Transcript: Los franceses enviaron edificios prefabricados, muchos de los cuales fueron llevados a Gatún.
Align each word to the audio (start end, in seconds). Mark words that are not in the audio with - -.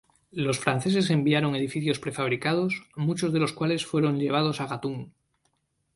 Los 0.31 0.57
franceses 0.57 1.11
enviaron 1.11 1.53
edificios 1.55 1.99
prefabricados, 1.99 2.87
muchos 2.95 3.33
de 3.33 3.39
los 3.39 3.53
cuales 3.53 3.85
fueron 3.85 4.17
llevados 4.17 4.59
a 4.59 4.65
Gatún. 4.65 5.13